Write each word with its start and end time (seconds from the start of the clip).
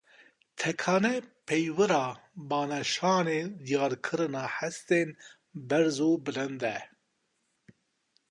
Tekane 0.57 1.15
peywira 1.47 2.05
baneşanê 2.49 3.39
diyarkirina 3.65 4.43
hestên 4.55 5.09
berz 5.69 5.97
û 6.09 6.11
bilind 6.25 6.61
e 6.75 6.77